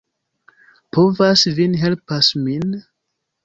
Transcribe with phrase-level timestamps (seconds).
[0.97, 2.69] Povas vin helpas min?